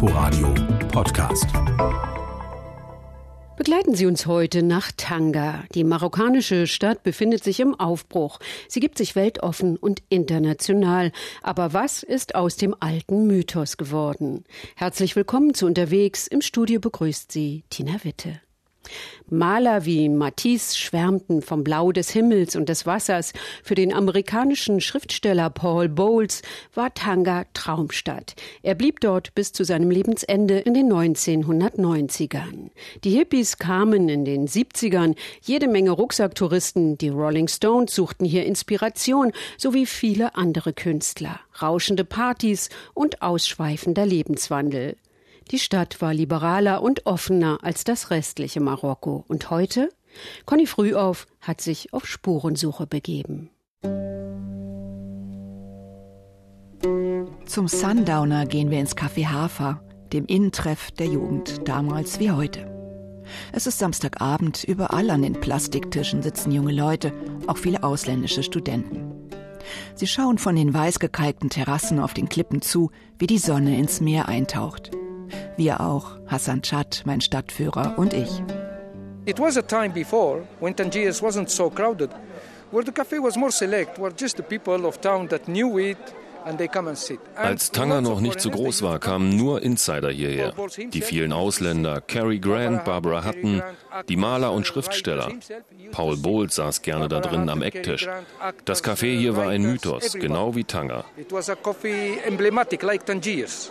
Inforadio 0.00 0.54
Podcast. 0.92 1.48
Begleiten 3.56 3.96
Sie 3.96 4.06
uns 4.06 4.26
heute 4.26 4.62
nach 4.62 4.92
Tanga. 4.96 5.64
Die 5.74 5.82
marokkanische 5.82 6.68
Stadt 6.68 7.02
befindet 7.02 7.42
sich 7.42 7.58
im 7.58 7.74
Aufbruch. 7.74 8.38
Sie 8.68 8.78
gibt 8.78 8.96
sich 8.96 9.16
weltoffen 9.16 9.76
und 9.76 10.04
international. 10.08 11.10
Aber 11.42 11.72
was 11.72 12.04
ist 12.04 12.36
aus 12.36 12.54
dem 12.54 12.76
alten 12.78 13.26
Mythos 13.26 13.76
geworden? 13.76 14.44
Herzlich 14.76 15.16
willkommen 15.16 15.52
zu 15.52 15.66
Unterwegs. 15.66 16.28
Im 16.28 16.42
Studio 16.42 16.78
begrüßt 16.78 17.32
Sie 17.32 17.64
Tina 17.68 18.04
Witte. 18.04 18.40
Maler 19.30 19.84
wie 19.84 20.08
Matisse 20.08 20.76
schwärmten 20.76 21.42
vom 21.42 21.62
Blau 21.62 21.92
des 21.92 22.10
Himmels 22.10 22.56
und 22.56 22.68
des 22.68 22.86
Wassers. 22.86 23.32
Für 23.62 23.74
den 23.74 23.92
amerikanischen 23.92 24.80
Schriftsteller 24.80 25.50
Paul 25.50 25.88
Bowles 25.88 26.40
war 26.74 26.94
Tanga 26.94 27.44
Traumstadt. 27.52 28.36
Er 28.62 28.74
blieb 28.74 29.00
dort 29.00 29.34
bis 29.34 29.52
zu 29.52 29.64
seinem 29.64 29.90
Lebensende 29.90 30.58
in 30.60 30.72
den 30.72 30.90
1990ern. 30.90 32.70
Die 33.04 33.10
Hippies 33.10 33.58
kamen 33.58 34.08
in 34.08 34.24
den 34.24 34.48
70ern. 34.48 35.14
Jede 35.42 35.68
Menge 35.68 35.90
Rucksacktouristen, 35.90 36.96
die 36.96 37.10
Rolling 37.10 37.48
Stones 37.48 37.94
suchten 37.94 38.24
hier 38.24 38.46
Inspiration, 38.46 39.32
sowie 39.58 39.84
viele 39.84 40.36
andere 40.36 40.72
Künstler. 40.72 41.40
Rauschende 41.60 42.04
Partys 42.04 42.70
und 42.94 43.20
ausschweifender 43.20 44.06
Lebenswandel. 44.06 44.96
Die 45.50 45.58
Stadt 45.58 46.02
war 46.02 46.12
liberaler 46.12 46.82
und 46.82 47.06
offener 47.06 47.58
als 47.62 47.84
das 47.84 48.10
restliche 48.10 48.60
Marokko. 48.60 49.24
Und 49.28 49.50
heute? 49.50 49.88
Conny 50.44 50.66
Frühauf 50.66 51.26
hat 51.40 51.60
sich 51.60 51.92
auf 51.94 52.06
Spurensuche 52.06 52.86
begeben. 52.86 53.50
Zum 57.46 57.66
Sundowner 57.66 58.44
gehen 58.44 58.70
wir 58.70 58.78
ins 58.78 58.94
Café 58.94 59.26
Hafer, 59.26 59.82
dem 60.12 60.26
Innentreff 60.26 60.90
der 60.90 61.06
Jugend, 61.06 61.66
damals 61.66 62.20
wie 62.20 62.30
heute. 62.30 62.70
Es 63.52 63.66
ist 63.66 63.78
Samstagabend, 63.78 64.64
überall 64.64 65.10
an 65.10 65.22
den 65.22 65.40
Plastiktischen 65.40 66.22
sitzen 66.22 66.50
junge 66.50 66.72
Leute, 66.72 67.12
auch 67.46 67.56
viele 67.56 67.82
ausländische 67.82 68.42
Studenten. 68.42 69.12
Sie 69.94 70.06
schauen 70.06 70.38
von 70.38 70.56
den 70.56 70.72
weißgekalkten 70.72 71.50
Terrassen 71.50 72.00
auf 72.00 72.14
den 72.14 72.28
Klippen 72.28 72.62
zu, 72.62 72.90
wie 73.18 73.26
die 73.26 73.38
Sonne 73.38 73.78
ins 73.78 74.00
Meer 74.00 74.28
eintaucht. 74.28 74.90
Wir 75.58 75.80
auch, 75.80 76.12
Hassan 76.28 76.62
Chad, 76.62 77.02
mein 77.04 77.20
Stadtführer 77.20 77.94
und 77.96 78.14
ich. 78.14 78.42
It 79.26 79.40
was 79.40 79.58
a 79.58 79.62
time 79.62 79.90
before, 79.90 80.44
when 80.60 80.74
Tangiers 80.74 81.20
wasn't 81.20 81.50
so 81.50 81.68
crowded, 81.68 82.10
where 82.70 82.84
the 82.84 82.92
cafe 82.92 83.18
was 83.18 83.36
more 83.36 83.50
select, 83.50 83.98
where 83.98 84.12
just 84.16 84.36
the 84.36 84.42
people 84.42 84.86
of 84.86 85.00
town 85.00 85.28
that 85.28 85.46
knew 85.46 85.78
it 85.78 85.98
als 87.36 87.72
Tanger 87.72 88.00
noch 88.00 88.20
nicht 88.20 88.40
so 88.40 88.48
groß 88.48 88.82
war, 88.82 88.98
kamen 89.00 89.36
nur 89.36 89.60
Insider 89.60 90.10
hierher. 90.10 90.54
Die 90.78 91.02
vielen 91.02 91.32
Ausländer, 91.32 92.00
Cary 92.00 92.38
Grant, 92.38 92.84
Barbara 92.84 93.26
Hutton, 93.26 93.62
die 94.08 94.16
Maler 94.16 94.52
und 94.52 94.66
Schriftsteller. 94.66 95.30
Paul 95.90 96.16
Bowles 96.16 96.54
saß 96.54 96.80
gerne 96.82 97.08
da 97.08 97.20
drin 97.20 97.50
am 97.50 97.60
Ecktisch. 97.60 98.08
Das 98.64 98.82
Café 98.82 99.18
hier 99.18 99.36
war 99.36 99.48
ein 99.48 99.62
Mythos, 99.62 100.14
genau 100.14 100.54
wie 100.54 100.64
Tanger. 100.64 101.04
It 101.18 101.32
was 101.32 101.50
a 101.50 101.56
coffee 101.56 102.18
emblematic 102.24 102.82
like 102.82 103.04
Tangiers. 103.04 103.70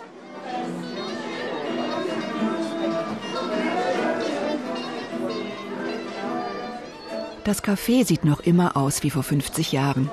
Das 7.48 7.64
Café 7.64 8.04
sieht 8.04 8.26
noch 8.26 8.40
immer 8.40 8.76
aus 8.76 9.02
wie 9.02 9.08
vor 9.08 9.22
50 9.22 9.72
Jahren. 9.72 10.10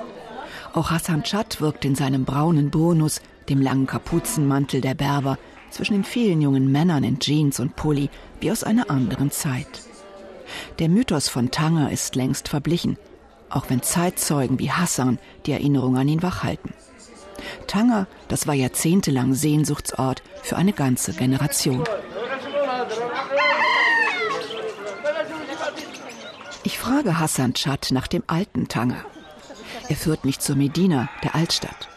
Auch 0.72 0.90
Hassan 0.90 1.22
Chad 1.22 1.60
wirkt 1.60 1.84
in 1.84 1.94
seinem 1.94 2.24
braunen 2.24 2.70
Burnus, 2.70 3.20
dem 3.50 3.60
langen 3.60 3.86
Kapuzenmantel 3.86 4.80
der 4.80 4.94
Berber, 4.94 5.36
zwischen 5.68 5.92
den 5.92 6.04
vielen 6.04 6.40
jungen 6.40 6.72
Männern 6.72 7.04
in 7.04 7.18
Jeans 7.18 7.60
und 7.60 7.76
Pulli, 7.76 8.08
wie 8.40 8.50
aus 8.50 8.64
einer 8.64 8.88
anderen 8.88 9.30
Zeit. 9.30 9.68
Der 10.78 10.88
Mythos 10.88 11.28
von 11.28 11.50
Tanger 11.50 11.92
ist 11.92 12.16
längst 12.16 12.48
verblichen, 12.48 12.96
auch 13.50 13.66
wenn 13.68 13.82
Zeitzeugen 13.82 14.58
wie 14.58 14.70
Hassan 14.70 15.18
die 15.44 15.52
Erinnerung 15.52 15.98
an 15.98 16.08
ihn 16.08 16.22
wachhalten. 16.22 16.72
Tanger, 17.66 18.06
das 18.28 18.46
war 18.46 18.54
jahrzehntelang 18.54 19.34
Sehnsuchtsort 19.34 20.22
für 20.42 20.56
eine 20.56 20.72
ganze 20.72 21.12
Generation. 21.12 21.84
Ich 26.66 26.80
frage 26.80 27.20
Hassan 27.20 27.54
Chad 27.54 27.92
nach 27.92 28.08
dem 28.08 28.24
alten 28.26 28.66
Tanger. 28.66 29.04
Er 29.88 29.94
führt 29.94 30.24
mich 30.24 30.40
zur 30.40 30.56
Medina, 30.56 31.08
der 31.22 31.36
Altstadt. 31.36 31.88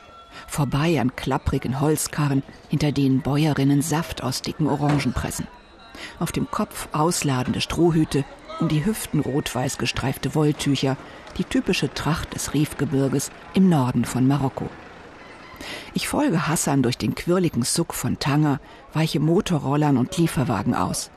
Vorbei 0.46 1.02
an 1.02 1.16
klapprigen 1.16 1.81
Holzkarren, 1.81 2.44
hinter 2.68 2.91
denen 2.91 3.22
Bäuerinnen 3.22 3.81
Saft 3.81 4.22
aus 4.22 4.44
dicken 4.44 4.68
Orangen 4.68 5.12
pressen. 5.12 5.47
Auf 6.19 6.31
dem 6.31 6.52
Kopf 6.52 6.88
ausladende 6.91 7.62
Strohhüte, 7.62 8.25
um 8.59 8.68
die 8.68 8.85
Hüften 8.85 9.22
rot-weiß 9.22 9.79
gestreifte 9.79 10.35
Wolltücher, 10.35 10.97
die 11.40 11.46
typische 11.46 11.91
Tracht 11.91 12.35
des 12.35 12.53
Rifgebirges 12.53 13.31
im 13.56 13.69
Norden 13.69 14.06
von 14.06 14.28
Marokko. 14.28 14.69
Ich 15.96 16.08
folge 16.08 16.47
Hassan 16.47 16.84
durch 16.84 17.00
den 17.00 17.16
quirligen 17.16 17.63
Suck 17.63 17.96
von 17.96 18.19
Tanger, 18.19 18.59
weiche 18.94 19.19
Motorrollern 19.19 19.97
und 19.97 20.16
Lieferwagen 20.18 20.75
aus. 20.75 21.09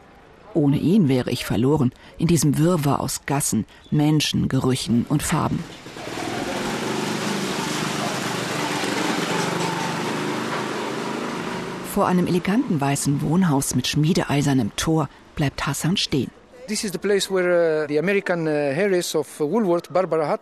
Ohne 0.54 0.78
ihn 0.78 1.08
wäre 1.08 1.30
ich 1.30 1.44
verloren 1.44 1.92
in 2.18 2.26
diesem 2.26 2.58
Wirrwarr 2.58 3.00
aus 3.00 3.22
Gassen, 3.26 3.64
Menschen, 3.90 4.48
Gerüchen 4.48 5.06
und 5.08 5.22
Farben. 5.22 5.58
Vor 11.92 12.06
einem 12.06 12.26
eleganten 12.26 12.80
weißen 12.80 13.20
Wohnhaus 13.20 13.74
mit 13.74 13.86
schmiedeeisernem 13.86 14.74
Tor 14.76 15.10
bleibt 15.36 15.66
Hassan 15.66 15.98
stehen. 15.98 16.30
Uh, 16.66 16.72
uh, 16.72 17.86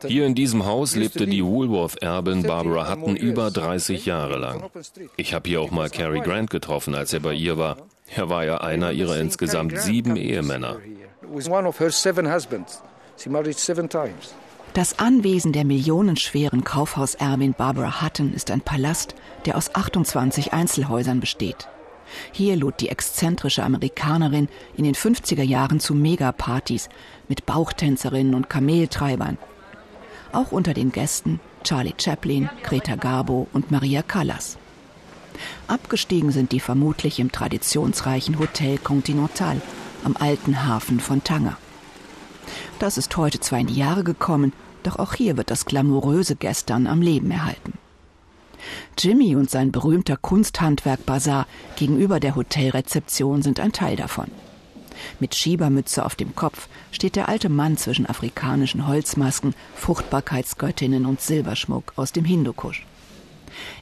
Hier 0.06 0.26
in 0.26 0.34
diesem 0.36 0.66
Haus 0.66 0.94
lebte 0.94 1.26
die 1.26 1.44
Woolworth-Erbin 1.44 2.42
Barbara 2.44 2.92
Hutton 2.92 3.16
über 3.16 3.50
30 3.50 4.06
Jahre 4.06 4.38
lang. 4.38 4.70
Ich 5.16 5.34
habe 5.34 5.48
hier 5.48 5.60
auch 5.60 5.72
mal 5.72 5.90
Cary 5.90 6.20
Grant 6.20 6.50
getroffen, 6.50 6.94
als 6.94 7.12
er 7.12 7.20
bei 7.20 7.32
ihr 7.32 7.58
war. 7.58 7.78
Er 8.14 8.28
war 8.28 8.44
ja 8.44 8.58
einer 8.58 8.92
ihrer 8.92 9.18
insgesamt 9.18 9.78
sieben 9.78 10.16
Ehemänner. 10.16 10.78
Das 14.72 14.98
Anwesen 14.98 15.52
der 15.52 15.64
millionenschweren 15.64 16.64
Kaufhauserbin 16.64 17.54
Barbara 17.54 18.02
Hutton 18.02 18.32
ist 18.32 18.50
ein 18.50 18.60
Palast, 18.60 19.14
der 19.46 19.56
aus 19.56 19.74
28 19.74 20.52
Einzelhäusern 20.52 21.20
besteht. 21.20 21.68
Hier 22.32 22.56
lud 22.56 22.74
die 22.80 22.88
exzentrische 22.88 23.62
Amerikanerin 23.62 24.48
in 24.76 24.84
den 24.84 24.94
50er 24.94 25.42
Jahren 25.42 25.80
zu 25.80 25.94
Megapartys 25.94 26.88
mit 27.28 27.46
Bauchtänzerinnen 27.46 28.34
und 28.34 28.50
Kameltreibern. 28.50 29.38
Auch 30.32 30.52
unter 30.52 30.74
den 30.74 30.92
Gästen 30.92 31.40
Charlie 31.64 31.94
Chaplin, 31.98 32.48
Greta 32.62 32.96
Garbo 32.96 33.46
und 33.52 33.70
Maria 33.70 34.02
Callas. 34.02 34.56
Abgestiegen 35.66 36.32
sind 36.32 36.52
die 36.52 36.60
vermutlich 36.60 37.18
im 37.18 37.32
traditionsreichen 37.32 38.38
Hotel 38.38 38.78
Continental 38.78 39.60
am 40.04 40.16
alten 40.18 40.66
Hafen 40.66 41.00
von 41.00 41.22
Tanger. 41.24 41.56
Das 42.78 42.98
ist 42.98 43.16
heute 43.16 43.40
zwar 43.40 43.58
in 43.58 43.66
die 43.66 43.76
Jahre 43.76 44.04
gekommen, 44.04 44.52
doch 44.82 44.98
auch 44.98 45.14
hier 45.14 45.36
wird 45.36 45.50
das 45.50 45.66
glamouröse 45.66 46.36
Gestern 46.36 46.86
am 46.86 47.02
Leben 47.02 47.30
erhalten. 47.30 47.74
Jimmy 48.98 49.36
und 49.36 49.50
sein 49.50 49.72
berühmter 49.72 50.16
Kunsthandwerk-Bazar 50.16 51.46
gegenüber 51.76 52.20
der 52.20 52.36
Hotelrezeption 52.36 53.42
sind 53.42 53.60
ein 53.60 53.72
Teil 53.72 53.96
davon. 53.96 54.30
Mit 55.18 55.34
Schiebermütze 55.34 56.04
auf 56.04 56.14
dem 56.14 56.34
Kopf 56.34 56.68
steht 56.92 57.16
der 57.16 57.28
alte 57.28 57.48
Mann 57.48 57.76
zwischen 57.76 58.06
afrikanischen 58.06 58.86
Holzmasken, 58.86 59.54
Fruchtbarkeitsgöttinnen 59.74 61.06
und 61.06 61.20
Silberschmuck 61.20 61.94
aus 61.96 62.12
dem 62.12 62.24
Hindukusch. 62.24 62.84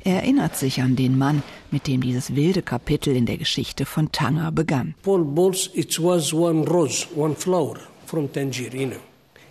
Er 0.05 0.17
erinnert 0.23 0.57
sich 0.57 0.81
an 0.81 0.97
den 0.97 1.19
Mann, 1.19 1.43
mit 1.71 1.87
dem 1.87 2.01
dieses 2.01 2.35
wilde 2.35 2.63
Kapitel 2.63 3.15
in 3.15 3.27
der 3.27 3.37
Geschichte 3.37 3.85
von 3.85 4.13
Tanger 4.13 4.53
begann. 4.53 4.95
Paul 5.03 5.25
Bowles, 5.25 5.71
it 5.75 6.03
was 6.03 6.33
one 6.33 6.67
rose, 6.67 7.07
one 7.15 7.35
flower 7.35 7.77
from 8.07 8.33
Tangerine. 8.33 8.97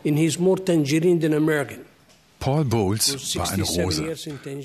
And 0.06 0.18
he's 0.18 0.40
more 0.40 0.64
Tangerine 0.64 1.20
than 1.20 1.34
American. 1.34 1.80
Paul 2.40 2.66
Bowles 2.66 3.36
war 3.36 3.52
eine 3.52 3.64
Rose, 3.64 4.04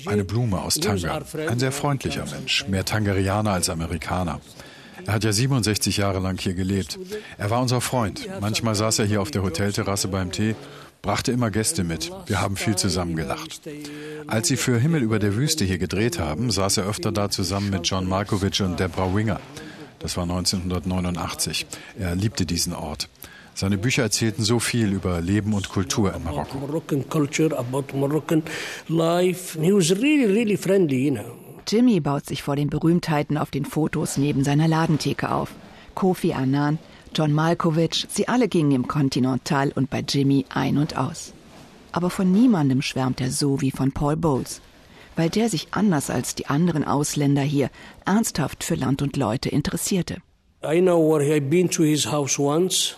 eine 0.05 0.23
Blume 0.23 0.61
aus 0.61 0.75
Tanger, 0.75 1.23
ein 1.49 1.59
sehr 1.59 1.71
freundlicher 1.71 2.25
Mensch, 2.25 2.67
mehr 2.67 2.85
Tangerianer 2.85 3.51
als 3.51 3.69
Amerikaner. 3.69 4.39
Er 5.05 5.13
hat 5.13 5.23
ja 5.23 5.33
67 5.33 5.97
Jahre 5.97 6.19
lang 6.19 6.39
hier 6.39 6.53
gelebt. 6.53 6.99
Er 7.37 7.49
war 7.49 7.61
unser 7.61 7.81
Freund. 7.81 8.27
Manchmal 8.39 8.75
saß 8.75 8.99
er 8.99 9.05
hier 9.05 9.21
auf 9.21 9.31
der 9.31 9.43
Hotelterrasse 9.43 10.07
beim 10.07 10.31
Tee 10.31 10.55
brachte 11.03 11.33
immer 11.33 11.51
Gäste 11.51 11.83
mit. 11.83 12.11
Wir 12.25 12.41
haben 12.41 12.55
viel 12.55 12.75
zusammen 12.75 13.15
gelacht. 13.15 13.61
Als 14.25 14.47
sie 14.47 14.57
für 14.57 14.79
Himmel 14.79 15.03
über 15.03 15.19
der 15.19 15.35
Wüste 15.35 15.65
hier 15.65 15.77
gedreht 15.77 16.17
haben, 16.17 16.49
saß 16.49 16.77
er 16.77 16.87
öfter 16.87 17.11
da 17.11 17.29
zusammen 17.29 17.69
mit 17.69 17.85
John 17.85 18.07
Malkovich 18.07 18.61
und 18.61 18.79
Deborah 18.79 19.13
Winger. 19.13 19.39
Das 19.99 20.15
war 20.17 20.23
1989. 20.23 21.67
Er 21.99 22.15
liebte 22.15 22.45
diesen 22.45 22.73
Ort. 22.73 23.09
Seine 23.53 23.77
Bücher 23.77 24.03
erzählten 24.03 24.43
so 24.43 24.59
viel 24.59 24.93
über 24.93 25.19
Leben 25.21 25.53
und 25.53 25.69
Kultur 25.69 26.15
in 26.15 26.23
Marokko. 26.23 26.57
Jimmy 31.67 31.99
baut 31.99 32.25
sich 32.25 32.43
vor 32.43 32.55
den 32.55 32.69
Berühmtheiten 32.69 33.37
auf 33.37 33.51
den 33.51 33.65
Fotos 33.65 34.17
neben 34.17 34.43
seiner 34.45 34.69
Ladentheke 34.69 35.31
auf. 35.31 35.49
Kofi 35.95 36.33
Annan, 36.33 36.79
John 37.15 37.31
Malkovich, 37.31 38.07
sie 38.09 38.27
alle 38.27 38.47
gingen 38.47 38.71
im 38.71 38.87
Continental 38.87 39.71
und 39.73 39.89
bei 39.89 40.03
Jimmy 40.07 40.45
ein 40.49 40.77
und 40.77 40.97
aus. 40.97 41.33
Aber 41.91 42.09
von 42.09 42.31
niemandem 42.31 42.81
schwärmt 42.81 43.21
er 43.21 43.29
so 43.29 43.61
wie 43.61 43.71
von 43.71 43.91
Paul 43.91 44.15
Bowles, 44.15 44.61
weil 45.15 45.29
der 45.29 45.49
sich 45.49 45.67
anders 45.71 46.09
als 46.09 46.33
die 46.33 46.47
anderen 46.47 46.83
Ausländer 46.83 47.43
hier 47.43 47.69
ernsthaft 48.05 48.63
für 48.63 48.75
Land 48.75 49.01
und 49.01 49.15
Leute 49.15 49.49
interessierte. 49.49 50.17
I 50.65 50.79
know 50.81 50.97
where 50.97 51.23
I've 51.23 51.49
been 51.49 51.69
to 51.69 51.83
his 51.83 52.11
house 52.11 52.39
once. 52.39 52.95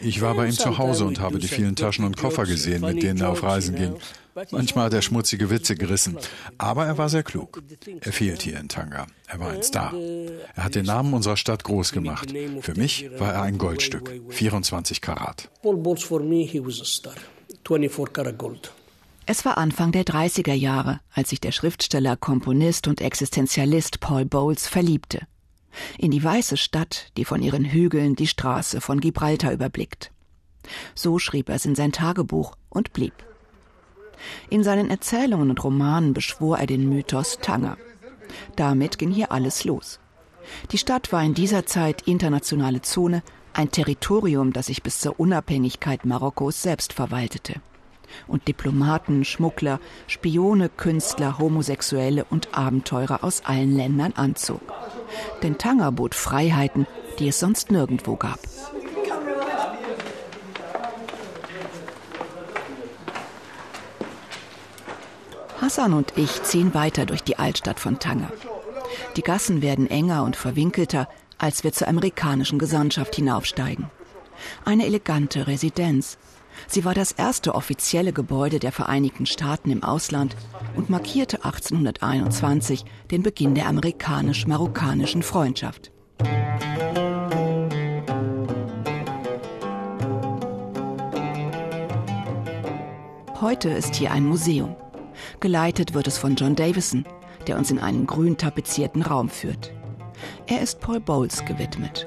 Ich 0.00 0.20
war 0.20 0.34
bei 0.34 0.46
ihm 0.46 0.52
zu 0.52 0.78
Hause 0.78 1.04
und 1.04 1.18
habe 1.18 1.38
die 1.38 1.48
vielen 1.48 1.74
Taschen 1.74 2.04
und 2.04 2.16
Koffer 2.16 2.44
gesehen, 2.44 2.82
mit 2.82 3.02
denen 3.02 3.20
er 3.20 3.30
auf 3.30 3.42
Reisen 3.42 3.74
ging. 3.74 3.96
Manchmal 4.50 4.86
hat 4.86 4.94
er 4.94 5.02
schmutzige 5.02 5.50
Witze 5.50 5.76
gerissen, 5.76 6.18
aber 6.58 6.86
er 6.86 6.98
war 6.98 7.08
sehr 7.08 7.22
klug. 7.22 7.62
Er 8.00 8.12
fehlt 8.12 8.42
hier 8.42 8.58
in 8.58 8.68
Tanga. 8.68 9.06
Er 9.26 9.40
war 9.40 9.50
ein 9.50 9.62
Star. 9.62 9.92
Er 10.54 10.64
hat 10.64 10.74
den 10.74 10.86
Namen 10.86 11.14
unserer 11.14 11.36
Stadt 11.36 11.64
groß 11.64 11.92
gemacht. 11.92 12.32
Für 12.60 12.74
mich 12.74 13.10
war 13.18 13.34
er 13.34 13.42
ein 13.42 13.58
Goldstück, 13.58 14.12
24 14.28 15.00
Karat. 15.00 15.50
Es 19.26 19.46
war 19.46 19.56
Anfang 19.56 19.90
der 19.90 20.04
30er 20.04 20.52
Jahre, 20.52 21.00
als 21.14 21.30
sich 21.30 21.40
der 21.40 21.52
Schriftsteller, 21.52 22.14
Komponist 22.14 22.88
und 22.88 23.00
Existenzialist 23.00 24.00
Paul 24.00 24.26
Bowles 24.26 24.68
verliebte. 24.68 25.26
In 25.96 26.10
die 26.10 26.22
weiße 26.22 26.58
Stadt, 26.58 27.10
die 27.16 27.24
von 27.24 27.42
ihren 27.42 27.64
Hügeln 27.64 28.16
die 28.16 28.26
Straße 28.26 28.82
von 28.82 29.00
Gibraltar 29.00 29.52
überblickt. 29.52 30.12
So 30.94 31.18
schrieb 31.18 31.48
er 31.48 31.54
es 31.54 31.64
in 31.64 31.74
sein 31.74 31.90
Tagebuch 31.90 32.54
und 32.68 32.92
blieb. 32.92 33.14
In 34.50 34.62
seinen 34.62 34.90
Erzählungen 34.90 35.48
und 35.48 35.64
Romanen 35.64 36.12
beschwor 36.12 36.58
er 36.58 36.66
den 36.66 36.86
Mythos 36.88 37.38
Tanger. 37.40 37.78
Damit 38.56 38.98
ging 38.98 39.10
hier 39.10 39.32
alles 39.32 39.64
los. 39.64 40.00
Die 40.70 40.78
Stadt 40.78 41.12
war 41.12 41.24
in 41.24 41.32
dieser 41.32 41.64
Zeit 41.64 42.02
internationale 42.02 42.82
Zone, 42.82 43.22
ein 43.54 43.70
Territorium, 43.70 44.52
das 44.52 44.66
sich 44.66 44.82
bis 44.82 45.00
zur 45.00 45.18
Unabhängigkeit 45.18 46.04
Marokkos 46.04 46.60
selbst 46.60 46.92
verwaltete 46.92 47.62
und 48.26 48.48
Diplomaten, 48.48 49.24
Schmuggler, 49.24 49.80
Spione, 50.06 50.68
Künstler, 50.68 51.38
Homosexuelle 51.38 52.24
und 52.30 52.56
Abenteurer 52.56 53.24
aus 53.24 53.42
allen 53.44 53.76
Ländern 53.76 54.12
anzog. 54.16 54.60
Denn 55.42 55.58
Tanger 55.58 55.92
bot 55.92 56.14
Freiheiten, 56.14 56.86
die 57.18 57.28
es 57.28 57.40
sonst 57.40 57.70
nirgendwo 57.70 58.16
gab. 58.16 58.38
Hassan 65.60 65.94
und 65.94 66.12
ich 66.16 66.42
ziehen 66.42 66.74
weiter 66.74 67.06
durch 67.06 67.22
die 67.22 67.38
Altstadt 67.38 67.80
von 67.80 67.98
Tanger. 67.98 68.30
Die 69.16 69.22
Gassen 69.22 69.62
werden 69.62 69.88
enger 69.88 70.22
und 70.24 70.36
verwinkelter, 70.36 71.08
als 71.38 71.64
wir 71.64 71.72
zur 71.72 71.88
amerikanischen 71.88 72.58
Gesandtschaft 72.58 73.14
hinaufsteigen. 73.14 73.90
Eine 74.64 74.86
elegante 74.86 75.46
Residenz, 75.46 76.18
Sie 76.66 76.84
war 76.84 76.94
das 76.94 77.12
erste 77.12 77.54
offizielle 77.54 78.12
Gebäude 78.12 78.58
der 78.58 78.72
Vereinigten 78.72 79.26
Staaten 79.26 79.70
im 79.70 79.82
Ausland 79.82 80.36
und 80.76 80.90
markierte 80.90 81.44
1821 81.44 82.84
den 83.10 83.22
Beginn 83.22 83.54
der 83.54 83.66
amerikanisch-marokkanischen 83.66 85.22
Freundschaft. 85.22 85.92
Heute 93.40 93.68
ist 93.68 93.94
hier 93.94 94.10
ein 94.10 94.24
Museum. 94.24 94.74
Geleitet 95.40 95.92
wird 95.92 96.06
es 96.06 96.16
von 96.16 96.34
John 96.34 96.54
Davison, 96.54 97.04
der 97.46 97.58
uns 97.58 97.70
in 97.70 97.78
einen 97.78 98.06
grün 98.06 98.38
tapezierten 98.38 99.02
Raum 99.02 99.28
führt. 99.28 99.72
Er 100.46 100.62
ist 100.62 100.80
Paul 100.80 101.00
Bowles 101.00 101.44
gewidmet. 101.44 102.06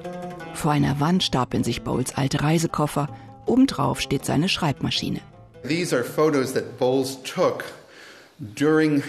Vor 0.53 0.71
einer 0.71 0.99
Wand 0.99 1.21
stapeln 1.23 1.63
sich 1.63 1.83
Bowles 1.83 2.15
alte 2.15 2.41
Reisekoffer, 2.41 3.07
Obendrauf 3.47 3.99
steht 4.01 4.25
seine 4.25 4.49
Schreibmaschine. 4.49 5.21
These 5.67 5.95
are 5.95 6.03
photos 6.03 6.53
that 6.53 6.77
Bowles 6.77 7.21
took 7.23 7.63
during 8.39 9.01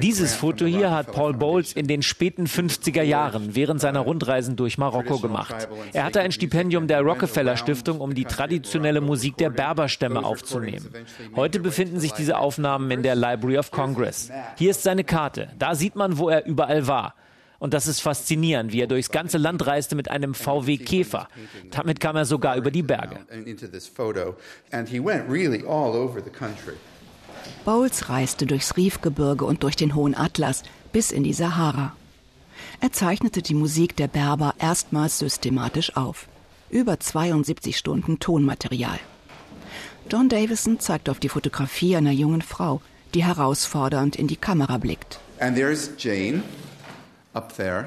dieses 0.00 0.34
Foto 0.34 0.66
hier 0.66 0.90
hat 0.90 1.12
Paul 1.12 1.34
Bowles 1.34 1.72
in 1.72 1.86
den 1.88 2.02
späten 2.02 2.46
50er 2.46 3.02
Jahren 3.02 3.56
während 3.56 3.80
seiner 3.80 4.00
Rundreisen 4.00 4.54
durch 4.54 4.78
Marokko 4.78 5.18
gemacht. 5.18 5.68
Er 5.92 6.04
hatte 6.04 6.20
ein 6.20 6.30
Stipendium 6.30 6.86
der 6.86 7.00
Rockefeller 7.00 7.56
Stiftung, 7.56 8.00
um 8.00 8.14
die 8.14 8.24
traditionelle 8.24 9.00
Musik 9.00 9.36
der 9.36 9.50
Berberstämme 9.50 10.24
aufzunehmen. 10.24 10.90
Heute 11.34 11.58
befinden 11.58 11.98
sich 11.98 12.12
diese 12.12 12.38
Aufnahmen 12.38 12.90
in 12.92 13.02
der 13.02 13.16
Library 13.16 13.58
of 13.58 13.72
Congress. 13.72 14.30
Hier 14.56 14.70
ist 14.70 14.84
seine 14.84 15.02
Karte. 15.02 15.48
Da 15.58 15.74
sieht 15.74 15.96
man, 15.96 16.18
wo 16.18 16.28
er 16.28 16.46
überall 16.46 16.86
war. 16.86 17.14
Und 17.58 17.74
das 17.74 17.86
ist 17.86 18.00
faszinierend, 18.00 18.72
wie 18.72 18.80
er 18.80 18.86
durchs 18.86 19.10
ganze 19.10 19.38
Land 19.38 19.66
reiste 19.66 19.96
mit 19.96 20.10
einem 20.10 20.34
VW 20.34 20.76
Käfer. 20.76 21.28
Damit 21.70 22.00
kam 22.00 22.16
er 22.16 22.24
sogar 22.24 22.56
über 22.56 22.70
die 22.70 22.82
Berge. 22.82 23.18
Bowles 27.64 28.08
reiste 28.08 28.46
durchs 28.46 28.76
Rifgebirge 28.76 29.44
und 29.44 29.62
durch 29.62 29.76
den 29.76 29.94
hohen 29.94 30.14
Atlas 30.14 30.62
bis 30.92 31.12
in 31.12 31.22
die 31.22 31.32
Sahara. 31.32 31.94
Er 32.80 32.92
zeichnete 32.92 33.42
die 33.42 33.54
Musik 33.54 33.96
der 33.96 34.08
Berber 34.08 34.54
erstmals 34.58 35.18
systematisch 35.18 35.96
auf. 35.96 36.28
Über 36.70 36.98
72 36.98 37.76
Stunden 37.76 38.18
Tonmaterial. 38.18 38.98
John 40.10 40.28
Davison 40.28 40.78
zeigt 40.78 41.08
auf 41.08 41.18
die 41.18 41.28
Fotografie 41.28 41.96
einer 41.96 42.12
jungen 42.12 42.42
Frau, 42.42 42.80
die 43.14 43.24
herausfordernd 43.24 44.16
in 44.16 44.26
die 44.26 44.36
Kamera 44.36 44.78
blickt. 44.78 45.18
And 45.38 45.56
there's 45.56 45.90
Jane 45.98 46.42
up 47.36 47.54
there. 47.56 47.86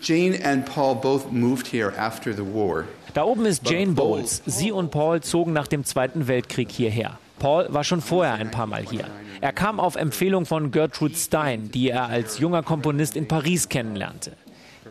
Jane 0.00 0.34
and 0.44 0.66
Paul 0.66 0.96
both 0.96 1.32
moved 1.32 1.66
here 1.66 1.92
after 1.96 2.34
the 2.34 2.44
war. 2.44 2.84
Da 3.14 3.22
oben 3.24 3.46
ist 3.46 3.68
Jane 3.68 3.92
Bowles. 3.92 4.42
Sie 4.44 4.72
und 4.72 4.90
Paul 4.90 5.22
zogen 5.22 5.52
nach 5.52 5.66
dem 5.66 5.84
Zweiten 5.84 6.28
Weltkrieg 6.28 6.70
hierher. 6.70 7.18
Paul 7.38 7.66
war 7.70 7.84
schon 7.84 8.00
vorher 8.00 8.34
ein 8.34 8.50
paar 8.50 8.66
Mal 8.66 8.84
hier. 8.88 9.06
Er 9.40 9.52
kam 9.52 9.80
auf 9.80 9.96
Empfehlung 9.96 10.46
von 10.46 10.70
Gertrude 10.70 11.14
Stein, 11.14 11.70
die 11.70 11.90
er 11.90 12.08
als 12.08 12.38
junger 12.38 12.62
Komponist 12.62 13.16
in 13.16 13.28
Paris 13.28 13.68
kennenlernte. 13.68 14.32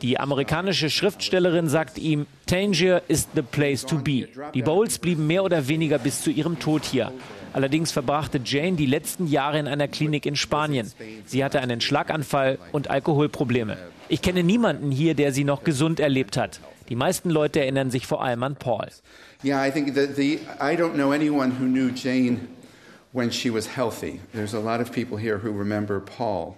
Die 0.04 0.20
amerikanische 0.20 0.90
Schriftstellerin 0.90 1.70
sagt 1.70 1.98
ihm, 1.98 2.26
Tangier 2.46 3.02
is 3.08 3.26
the 3.36 3.42
place 3.42 3.86
to 3.86 3.98
be. 3.98 4.28
Die 4.54 4.62
Bowles 4.62 5.00
blieben 5.00 5.28
mehr 5.28 5.46
oder 5.46 5.70
weniger 5.70 5.98
bis 5.98 6.22
zu 6.22 6.30
ihrem 6.30 6.60
Tod 6.60 6.84
hier. 6.84 7.14
Allerdings 7.54 7.94
verbrachte 7.94 8.42
Jane 8.44 8.76
die 8.76 8.86
letzten 8.86 9.28
Jahre 9.28 9.60
in 9.60 9.68
einer 9.68 9.88
Klinik 9.88 10.26
in 10.26 10.36
Spanien. 10.36 10.92
Sie 11.26 11.42
hatte 11.42 11.62
einen 11.62 11.80
Schlaganfall 11.80 12.60
und 12.74 12.90
Alkoholprobleme. 12.90 13.78
Ich 14.10 14.22
kenne 14.22 14.44
niemanden 14.44 14.92
hier, 14.92 15.14
der 15.14 15.32
sie 15.32 15.46
noch 15.46 15.64
gesund 15.64 16.02
erlebt 16.02 16.36
hat. 16.36 16.60
Die 16.90 16.98
meisten 16.98 17.30
Leute 17.30 17.62
erinnern 17.62 17.90
sich 17.90 18.06
vor 18.06 18.22
allem 18.22 18.44
an 18.44 18.58
Paul. 18.58 18.90
Yeah, 19.42 19.66
I 19.66 19.72
think 19.72 19.96
that 19.96 20.18
the 20.18 20.40
I 20.60 20.76
don't 20.76 20.96
know 20.96 21.14
anyone 21.14 21.54
who 21.58 21.66
knew 21.66 21.92
Jane 21.96 22.50
when 23.14 23.32
she 23.32 23.50
was 23.50 23.78
healthy. 23.78 24.20
There's 24.34 24.54
a 24.54 24.60
lot 24.60 24.82
of 24.82 24.92
people 24.92 25.18
here 25.18 25.40
who 25.42 25.58
remember 25.58 26.02
Paul. 26.02 26.58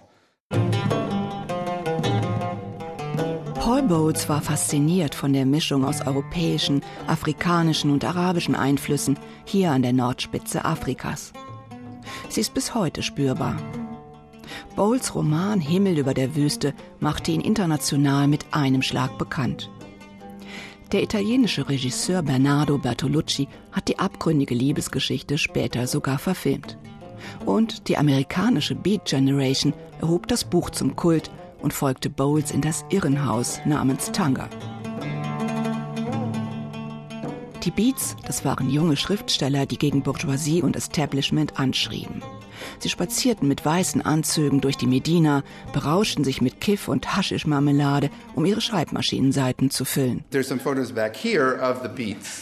Paul 3.66 3.82
Bowles 3.82 4.28
war 4.28 4.42
fasziniert 4.42 5.16
von 5.16 5.32
der 5.32 5.44
Mischung 5.44 5.84
aus 5.84 6.00
europäischen, 6.06 6.82
afrikanischen 7.08 7.90
und 7.90 8.04
arabischen 8.04 8.54
Einflüssen 8.54 9.18
hier 9.44 9.72
an 9.72 9.82
der 9.82 9.92
Nordspitze 9.92 10.64
Afrikas. 10.64 11.32
Sie 12.28 12.42
ist 12.42 12.54
bis 12.54 12.76
heute 12.76 13.02
spürbar. 13.02 13.56
Bowles 14.76 15.16
Roman 15.16 15.58
Himmel 15.58 15.98
über 15.98 16.14
der 16.14 16.36
Wüste 16.36 16.74
machte 17.00 17.32
ihn 17.32 17.40
international 17.40 18.28
mit 18.28 18.46
einem 18.52 18.82
Schlag 18.82 19.18
bekannt. 19.18 19.68
Der 20.92 21.02
italienische 21.02 21.68
Regisseur 21.68 22.22
Bernardo 22.22 22.78
Bertolucci 22.78 23.48
hat 23.72 23.88
die 23.88 23.98
abgründige 23.98 24.54
Liebesgeschichte 24.54 25.38
später 25.38 25.88
sogar 25.88 26.20
verfilmt. 26.20 26.78
Und 27.44 27.88
die 27.88 27.96
amerikanische 27.96 28.76
Beat 28.76 29.06
Generation 29.06 29.74
erhob 30.00 30.28
das 30.28 30.44
Buch 30.44 30.70
zum 30.70 30.94
Kult 30.94 31.32
und 31.60 31.72
folgte 31.72 32.10
Bowles 32.10 32.50
in 32.50 32.60
das 32.60 32.84
Irrenhaus 32.90 33.60
namens 33.64 34.12
Tanga. 34.12 34.48
Die 37.64 37.70
Beats, 37.72 38.14
das 38.24 38.44
waren 38.44 38.70
junge 38.70 38.96
Schriftsteller, 38.96 39.66
die 39.66 39.78
gegen 39.78 40.02
Bourgeoisie 40.02 40.62
und 40.62 40.76
Establishment 40.76 41.58
anschrieben. 41.58 42.22
Sie 42.78 42.88
spazierten 42.88 43.48
mit 43.48 43.64
weißen 43.64 44.02
Anzügen 44.02 44.60
durch 44.60 44.76
die 44.76 44.86
Medina, 44.86 45.42
berauschten 45.72 46.24
sich 46.24 46.40
mit 46.40 46.60
Kiff 46.60 46.88
und 46.88 47.16
Haschischmarmelade, 47.16 48.10
um 48.34 48.44
ihre 48.44 48.60
Schreibmaschinenseiten 48.60 49.70
zu 49.70 49.84
füllen. 49.84 50.24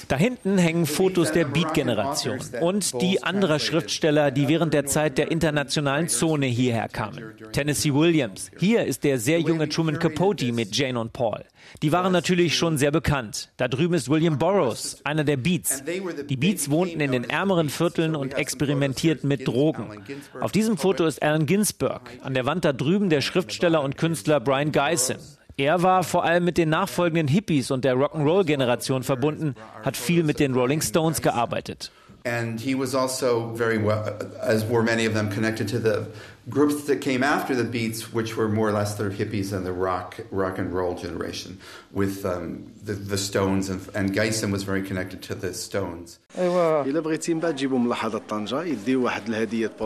Da 0.08 0.16
hinten 0.16 0.58
hängen 0.58 0.86
Fotos 0.86 1.32
der 1.32 1.44
Beat-Generation 1.44 2.40
und 2.60 3.00
die 3.00 3.22
anderer 3.22 3.58
Schriftsteller, 3.58 4.30
die 4.30 4.48
während 4.48 4.74
der 4.74 4.86
Zeit 4.86 5.18
der 5.18 5.30
internationalen 5.30 6.08
Zone 6.08 6.46
hierher 6.46 6.88
kamen. 6.88 7.34
Tennessee 7.52 7.92
Williams. 7.92 8.50
Hier 8.58 8.84
ist 8.84 9.04
der 9.04 9.18
sehr 9.18 9.40
junge 9.40 9.68
Truman 9.68 9.98
Capote 9.98 10.52
mit 10.52 10.76
Jane 10.76 10.98
und 10.98 11.12
Paul. 11.12 11.44
Die 11.82 11.92
waren 11.92 12.12
natürlich 12.12 12.56
schon 12.56 12.78
sehr 12.78 12.90
bekannt. 12.90 13.50
Da 13.56 13.68
drüben 13.68 13.94
ist 13.94 14.08
William 14.08 14.38
Burroughs, 14.38 14.98
einer 15.04 15.24
der 15.24 15.36
Beats. 15.36 15.82
Die 16.28 16.36
Beats 16.36 16.70
wohnten 16.70 17.00
in 17.00 17.12
den 17.12 17.24
ärmeren 17.24 17.68
Vierteln 17.68 18.16
und 18.16 18.34
experimentierten 18.34 19.28
mit 19.28 19.46
Drogen. 19.46 20.04
Auf 20.40 20.52
diesem 20.52 20.78
Foto 20.78 21.04
ist 21.06 21.22
Allen 21.22 21.46
Ginsberg. 21.46 22.02
An 22.22 22.34
der 22.34 22.46
Wand 22.46 22.64
da 22.64 22.72
drüben 22.72 23.10
der 23.10 23.20
Schriftsteller 23.20 23.82
und 23.82 23.96
Künstler 23.96 24.40
Brian 24.40 24.72
Geisen. 24.72 25.16
Er 25.56 25.82
war 25.82 26.02
vor 26.02 26.24
allem 26.24 26.44
mit 26.44 26.58
den 26.58 26.68
nachfolgenden 26.68 27.28
Hippies 27.28 27.70
und 27.70 27.84
der 27.84 27.94
Rock'n'Roll-Generation 27.94 29.04
verbunden, 29.04 29.54
hat 29.84 29.96
viel 29.96 30.24
mit 30.24 30.40
den 30.40 30.54
Rolling 30.54 30.80
Stones 30.80 31.22
gearbeitet. 31.22 31.92
And 32.26 32.58
he 32.58 32.74
was 32.74 32.94
also 32.94 33.52
very 33.54 33.78
well, 33.78 34.18
as 34.40 34.64
were 34.68 34.82
many 34.82 35.06
of 35.06 35.12
them, 35.12 35.28
connected 35.28 35.68
to 35.68 35.78
the 35.78 36.06
groups 36.48 36.84
that 36.84 37.00
came 37.00 37.22
after 37.22 37.54
the 37.54 37.64
Beats, 37.64 38.12
which 38.12 38.36
were 38.36 38.48
more 38.48 38.68
or 38.68 38.72
less 38.72 38.96
the 38.96 39.04
hippies 39.04 39.52
and 39.52 39.64
the 39.64 39.72
rock 39.72 40.20
rock 40.30 40.58
and 40.58 40.72
roll 40.72 40.94
generation, 40.94 41.58
with 41.92 42.24
um, 42.24 42.72
the, 42.82 42.92
the 42.92 43.18
Stones, 43.18 43.70
and, 43.70 43.80
and 43.94 44.12
Geisen 44.12 44.52
was 44.52 44.62
very 44.62 44.82
connected 44.82 45.22
to 45.22 45.34
the 45.34 45.54
Stones. 45.54 46.18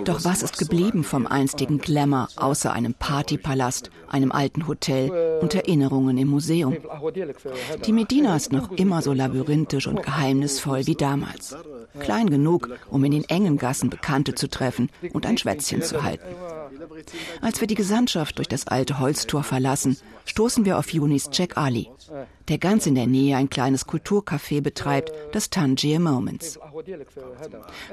Doch 0.05 0.25
was 0.25 0.43
ist 0.43 0.59
geblieben 0.59 1.05
vom 1.05 1.27
einstigen 1.27 1.79
Glamour 1.79 2.29
außer 2.37 2.73
einem 2.73 2.95
Partypalast, 2.95 3.91
einem 4.09 4.33
alten 4.33 4.67
Hotel 4.67 5.39
und 5.43 5.55
Erinnerungen 5.55 6.17
im 6.17 6.29
Museum? 6.29 6.77
Die 7.85 7.93
Medina 7.93 8.35
ist 8.37 8.53
noch 8.53 8.73
immer 8.73 9.03
so 9.03 9.13
labyrinthisch 9.13 9.87
und 9.87 10.03
geheimnisvoll 10.03 10.87
wie 10.87 10.95
damals. 10.95 11.55
Klein 12.01 12.31
genug, 12.31 12.71
um 12.91 13.05
in 13.05 13.13
den 13.13 13.25
engen 13.25 13.59
Gassen 13.59 13.91
Bekannte 13.91 14.35
zu 14.35 14.49
treffen 14.49 14.91
und 15.13 15.27
ein 15.27 15.37
Schwätzchen 15.37 15.83
zu 15.83 16.03
halten. 16.03 16.25
Als 17.41 17.61
wir 17.61 17.69
die 17.69 17.75
Gesandtschaft 17.75 18.39
durch 18.39 18.49
das 18.49 18.67
alte 18.67 18.99
Holztor 18.99 19.43
verlassen, 19.43 19.97
stoßen 20.25 20.65
wir 20.65 20.79
auf 20.79 20.93
Yunis 20.93 21.31
Jack 21.33 21.57
Ali, 21.57 21.89
der 22.49 22.59
ganz 22.59 22.87
in 22.87 22.95
der 22.95 23.07
Nähe 23.07 23.37
ein 23.37 23.51
kleines 23.51 23.87
Kulturcafé 23.87 24.61
betreibt, 24.61 25.13
das 25.33 25.51
Tangier 25.51 26.01
Moments. 26.01 26.59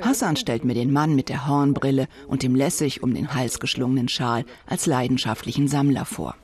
Hassan 0.02 0.36
stellt 0.36 0.66
mir 0.66 0.74
den 0.74 0.92
Mann 0.92 1.16
mit 1.16 1.30
der 1.30 1.48
Hornbrille 1.48 2.08
und 2.28 2.44
dem 2.44 2.56
lässig 2.56 3.04
um 3.04 3.14
den 3.14 3.34
Hals 3.34 3.60
geschlungenen 3.60 4.10
Schal 4.10 4.46
als 4.68 4.86
leidenschaftlichen 4.86 5.68
Sammler 5.68 6.06
vor. 6.06 6.36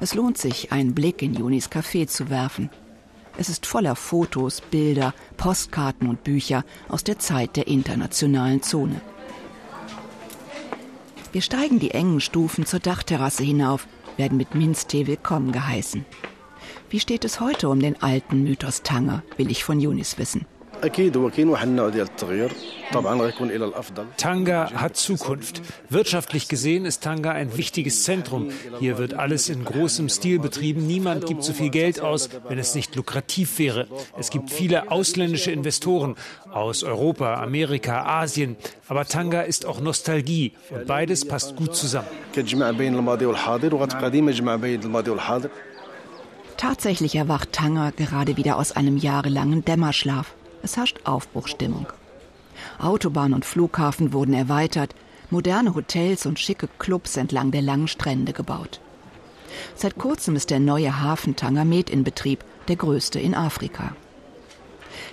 Es 0.00 0.14
lohnt 0.14 0.38
sich, 0.38 0.72
einen 0.72 0.94
Blick 0.94 1.22
in 1.22 1.34
Junis 1.34 1.70
Café 1.70 2.06
zu 2.06 2.28
werfen. 2.30 2.70
Es 3.38 3.48
ist 3.48 3.64
voller 3.64 3.96
Fotos, 3.96 4.60
Bilder, 4.60 5.14
Postkarten 5.38 6.08
und 6.08 6.22
Bücher 6.22 6.64
aus 6.88 7.02
der 7.02 7.18
Zeit 7.18 7.56
der 7.56 7.66
internationalen 7.66 8.62
Zone. 8.62 9.00
Wir 11.32 11.40
steigen 11.40 11.78
die 11.78 11.92
engen 11.92 12.20
Stufen 12.20 12.66
zur 12.66 12.78
Dachterrasse 12.78 13.42
hinauf, 13.42 13.88
werden 14.18 14.36
mit 14.36 14.54
Minztee 14.54 15.06
willkommen 15.06 15.50
geheißen. 15.50 16.04
Wie 16.90 17.00
steht 17.00 17.24
es 17.24 17.40
heute 17.40 17.70
um 17.70 17.80
den 17.80 18.02
alten 18.02 18.42
Mythos 18.42 18.82
Tanger, 18.82 19.22
will 19.38 19.50
ich 19.50 19.64
von 19.64 19.80
Yunis 19.80 20.18
wissen. 20.18 20.44
Tanga 24.16 24.70
hat 24.74 24.96
Zukunft. 24.96 25.62
Wirtschaftlich 25.88 26.48
gesehen 26.48 26.84
ist 26.84 27.04
Tanga 27.04 27.30
ein 27.30 27.56
wichtiges 27.56 28.02
Zentrum. 28.02 28.50
Hier 28.80 28.98
wird 28.98 29.14
alles 29.14 29.48
in 29.48 29.64
großem 29.64 30.08
Stil 30.08 30.40
betrieben. 30.40 30.84
Niemand 30.86 31.26
gibt 31.26 31.44
so 31.44 31.52
viel 31.52 31.70
Geld 31.70 32.00
aus, 32.00 32.30
wenn 32.48 32.58
es 32.58 32.74
nicht 32.74 32.96
lukrativ 32.96 33.60
wäre. 33.60 33.86
Es 34.18 34.30
gibt 34.30 34.50
viele 34.50 34.90
ausländische 34.90 35.52
Investoren 35.52 36.16
aus 36.50 36.82
Europa, 36.82 37.34
Amerika, 37.34 38.04
Asien. 38.04 38.56
Aber 38.88 39.04
Tanga 39.04 39.42
ist 39.42 39.64
auch 39.66 39.80
Nostalgie 39.80 40.52
und 40.70 40.86
beides 40.86 41.26
passt 41.26 41.54
gut 41.54 41.76
zusammen. 41.76 42.08
Tatsächlich 46.56 47.14
erwacht 47.14 47.52
Tanger 47.52 47.92
gerade 47.92 48.36
wieder 48.36 48.56
aus 48.56 48.72
einem 48.72 48.96
jahrelangen 48.96 49.64
Dämmerschlaf. 49.64 50.34
Es 50.62 50.76
herrscht 50.76 51.00
Aufbruchstimmung. 51.04 51.86
Autobahn 52.78 53.34
und 53.34 53.44
Flughafen 53.44 54.12
wurden 54.12 54.34
erweitert, 54.34 54.94
moderne 55.30 55.74
Hotels 55.74 56.26
und 56.26 56.38
schicke 56.38 56.68
Clubs 56.78 57.16
entlang 57.16 57.50
der 57.50 57.62
langen 57.62 57.88
Strände 57.88 58.32
gebaut. 58.32 58.80
Seit 59.74 59.98
kurzem 59.98 60.36
ist 60.36 60.50
der 60.50 60.60
neue 60.60 61.00
Hafen 61.00 61.36
Tangamet 61.36 61.90
in 61.90 62.04
Betrieb, 62.04 62.44
der 62.68 62.76
größte 62.76 63.18
in 63.18 63.34
Afrika. 63.34 63.94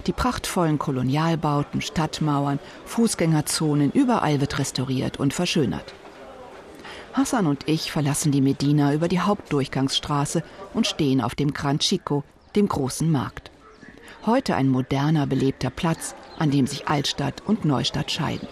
Die 0.08 0.14
prachtvollen 0.14 0.78
Kolonialbauten, 0.78 1.82
Stadtmauern, 1.82 2.60
Fußgängerzonen, 2.86 3.92
überall 3.92 4.40
wird 4.40 4.60
restauriert 4.60 5.18
und 5.18 5.34
verschönert. 5.34 5.94
Hassan 7.14 7.48
und 7.48 7.68
ich 7.68 7.92
verlassen 7.92 8.32
die 8.32 8.42
Medina 8.42 8.94
über 8.94 9.08
die 9.08 9.20
Hauptdurchgangsstraße 9.20 10.44
und 10.74 10.86
stehen 10.86 11.22
auf 11.22 11.36
dem 11.36 11.54
Gran 11.54 11.80
Chico, 11.80 12.24
dem 12.56 12.68
großen 12.68 13.12
Markt. 13.12 13.49
Heute 14.26 14.56
ein 14.56 14.68
moderner, 14.68 15.26
belebter 15.28 15.70
Platz, 15.70 16.14
an 16.38 16.52
dem 16.52 16.68
sich 16.68 16.90
Altstadt 16.90 17.42
und 17.46 17.64
Neustadt 17.64 18.12
scheiden. 18.12 18.50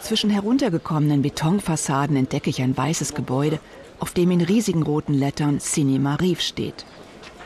Zwischen 0.00 0.28
heruntergekommenen 0.28 1.22
Betonfassaden 1.22 2.16
entdecke 2.16 2.50
ich 2.50 2.60
ein 2.60 2.76
weißes 2.76 3.14
Gebäude, 3.14 3.60
auf 4.00 4.12
dem 4.12 4.32
in 4.32 4.40
riesigen 4.40 4.82
roten 4.82 5.14
Lettern 5.14 5.60
Cinema 5.60 6.16
Rief 6.16 6.40
steht. 6.40 6.84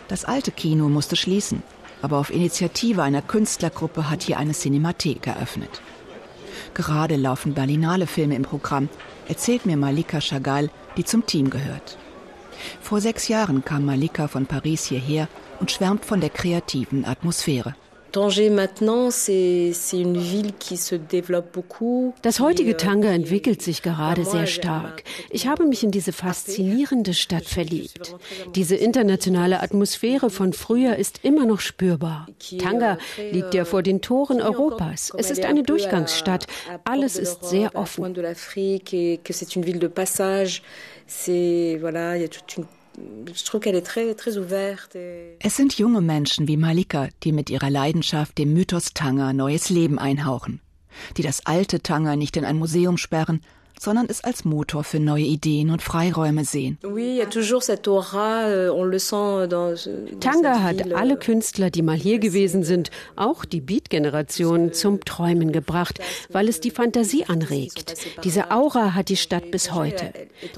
Das 0.09 0.25
alte 0.25 0.51
Kino 0.51 0.89
musste 0.89 1.15
schließen, 1.15 1.63
aber 2.01 2.17
auf 2.17 2.31
Initiative 2.31 3.03
einer 3.03 3.21
Künstlergruppe 3.21 4.09
hat 4.09 4.23
hier 4.23 4.39
eine 4.39 4.53
Cinemathek 4.53 5.27
eröffnet. 5.27 5.83
Gerade 6.73 7.17
laufen 7.17 7.53
Berlinale 7.53 8.07
Filme 8.07 8.35
im 8.35 8.43
Programm, 8.43 8.89
erzählt 9.29 9.67
mir 9.67 9.77
Malika 9.77 10.21
Chagall, 10.21 10.71
die 10.97 11.05
zum 11.05 11.27
Team 11.27 11.51
gehört. 11.51 11.99
Vor 12.81 13.03
sechs 13.03 13.29
Jahren 13.29 13.63
kam 13.63 13.85
Malika 13.85 14.27
von 14.27 14.47
Paris 14.47 14.87
hierher 14.87 15.29
und 15.65 15.71
schwärmt 15.71 16.05
von 16.05 16.21
der 16.21 16.29
kreativen 16.29 17.07
Atmosphäre. 17.07 17.75
Das 18.13 18.35
heutige 22.39 22.71
euh, 22.71 22.77
Tanga 22.77 23.09
entwickelt 23.09 23.63
sich 23.63 23.81
gerade 23.81 24.27
sehr 24.27 24.47
stark. 24.47 25.05
Ich 25.31 25.47
habe 25.47 25.65
mich 25.65 25.83
in 25.83 25.91
diese 25.91 26.13
faszinierende 26.13 27.15
Stadt 27.15 27.47
verliebt. 27.47 28.15
Diese 28.55 28.77
internationale 28.77 29.63
Atmosphäre 29.63 30.29
von 30.29 30.53
früher 30.53 30.97
ist 30.97 31.25
immer 31.25 31.47
noch 31.47 31.61
spürbar. 31.61 32.27
Tanga 32.59 32.99
liegt 33.33 33.55
ja 33.55 33.65
vor 33.65 33.83
den 33.83 34.03
Toren 34.03 34.43
Europas. 34.43 35.13
Es 35.17 35.31
ist 35.31 35.47
eine 35.47 35.63
Durchgangsstadt. 35.63 36.47
Alles 36.85 37.17
ist 37.17 37.47
sehr 37.47 37.75
offen. 37.75 38.05
Es 45.41 45.57
sind 45.57 45.79
junge 45.79 46.01
Menschen 46.01 46.49
wie 46.49 46.57
Malika, 46.57 47.09
die 47.23 47.33
mit 47.33 47.51
ihrer 47.51 47.71
Leidenschaft 47.71 48.39
dem 48.39 48.53
Mythos 48.53 48.95
Tanger 48.95 49.33
neues 49.33 49.71
Leben 49.71 49.99
einhauchen, 49.99 50.61
die 51.17 51.23
das 51.23 51.47
alte 51.47 51.83
Tanger 51.83 52.17
nicht 52.17 52.37
in 52.37 52.45
ein 52.45 52.59
Museum 52.59 52.97
sperren, 52.97 53.41
sondern 53.79 54.07
es 54.09 54.23
als 54.25 54.45
Motor 54.45 54.85
für 54.85 55.01
neue 55.01 55.25
Ideen 55.25 55.71
und 55.71 55.83
Freiräume 55.83 56.45
sehen. 56.45 56.79
Euh, 56.83 57.11
Tanga 60.21 60.63
hat 60.63 60.93
alle 60.93 61.17
Künstler, 61.17 61.71
die 61.71 61.83
mal 61.83 61.97
hier 61.97 62.19
gewesen 62.19 62.65
sind, 62.65 62.91
auch 63.17 63.45
die 63.45 63.61
Beat-Generation, 63.61 64.73
zum 64.73 65.05
Träumen 65.05 65.53
gebracht, 65.53 66.01
weil 66.31 66.49
es 66.49 66.61
die 66.61 66.71
Fantasie 66.71 67.25
anregt. 67.25 67.95
Diese 68.25 68.51
Aura 68.51 68.95
hat 68.95 69.09
die 69.09 69.17
Stadt 69.17 69.51
bis 69.51 69.73
heute. 69.73 70.13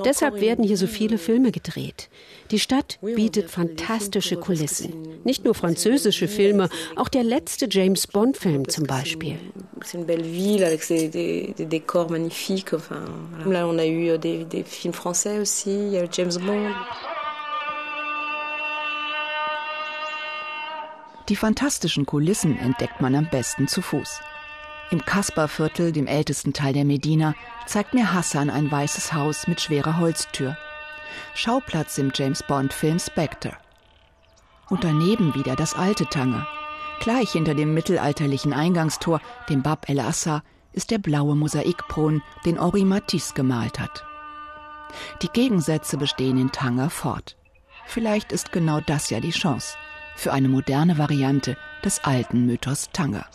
Deshalb 0.04 0.40
werden 0.40 0.64
hier 0.64 0.76
so 0.76 0.86
viele 0.86 1.18
Filme 1.18 1.52
gedreht. 1.52 2.08
Die 2.50 2.60
Stadt 2.60 2.98
bietet 3.02 3.50
fantastische 3.50 4.36
Kulissen. 4.36 5.20
Nicht 5.24 5.44
nur 5.44 5.54
französische 5.54 6.28
Filme, 6.28 6.68
auch 6.94 7.08
der 7.08 7.24
letzte 7.24 7.66
James 7.68 8.06
Bond-Film 8.06 8.68
zum 8.68 8.86
Beispiel. 8.86 9.36
Là, 13.46 13.66
on 13.68 13.78
a 13.78 13.84
eu 13.84 14.10
euh, 14.10 14.18
des, 14.18 14.44
des 14.44 14.64
films 14.64 14.94
français 14.94 15.38
aussi. 15.40 15.70
Il 15.70 15.92
y 15.92 15.98
a 15.98 16.06
James 16.10 16.38
Bond. 16.38 16.74
Die 21.28 21.36
fantastischen 21.36 22.06
Kulissen 22.06 22.58
entdeckt 22.58 23.00
man 23.00 23.14
am 23.14 23.28
besten 23.28 23.66
zu 23.68 23.82
Fuß. 23.82 24.20
Im 24.90 25.04
Kasperviertel, 25.04 25.90
dem 25.90 26.06
ältesten 26.06 26.52
Teil 26.52 26.72
der 26.72 26.84
Medina, 26.84 27.34
zeigt 27.66 27.94
mir 27.94 28.12
Hassan 28.12 28.50
ein 28.50 28.70
weißes 28.70 29.12
Haus 29.12 29.48
mit 29.48 29.60
schwerer 29.60 29.98
Holztür. 29.98 30.56
Schauplatz 31.34 31.98
im 31.98 32.10
James 32.14 32.42
Bond-Film 32.42 32.98
Spectre. 32.98 33.52
Und 34.68 34.84
daneben 34.84 35.34
wieder 35.34 35.56
das 35.56 35.74
alte 35.74 36.06
Tanger. 36.06 36.46
Gleich 37.00 37.32
hinter 37.32 37.54
dem 37.54 37.74
mittelalterlichen 37.74 38.52
Eingangstor, 38.52 39.20
dem 39.48 39.62
Bab 39.62 39.88
el 39.88 40.00
Assa, 40.00 40.42
ist 40.72 40.90
der 40.90 40.98
blaue 40.98 41.36
Mosaikbrunnen, 41.36 42.22
den 42.44 42.60
Henri 42.60 42.84
Matisse 42.84 43.34
gemalt 43.34 43.78
hat. 43.78 44.04
Die 45.22 45.28
Gegensätze 45.28 45.96
bestehen 45.96 46.38
in 46.38 46.52
Tanger 46.52 46.90
fort. 46.90 47.36
Vielleicht 47.86 48.32
ist 48.32 48.52
genau 48.52 48.80
das 48.80 49.10
ja 49.10 49.20
die 49.20 49.30
Chance 49.30 49.76
für 50.16 50.32
eine 50.32 50.48
moderne 50.48 50.98
Variante 50.98 51.56
des 51.84 52.02
alten 52.02 52.46
Mythos 52.46 52.90
Tanger. 52.92 53.26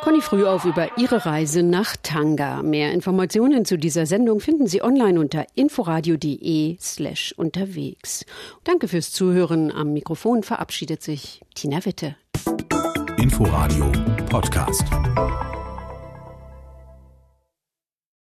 Conny 0.00 0.20
Frühauf 0.20 0.64
über 0.64 0.98
ihre 0.98 1.26
Reise 1.26 1.62
nach 1.62 1.96
Tanga. 2.02 2.62
Mehr 2.62 2.92
Informationen 2.92 3.64
zu 3.64 3.76
dieser 3.76 4.06
Sendung 4.06 4.40
finden 4.40 4.66
Sie 4.66 4.82
online 4.82 5.18
unter 5.18 5.46
inforadio.de 5.54 6.76
slash 6.80 7.34
unterwegs. 7.36 8.24
Danke 8.64 8.88
fürs 8.88 9.12
Zuhören. 9.12 9.72
Am 9.72 9.92
Mikrofon 9.92 10.42
verabschiedet 10.42 11.02
sich 11.02 11.40
Tina 11.54 11.84
Witte. 11.84 12.16
Inforadio 13.16 13.90
Podcast. 14.28 14.84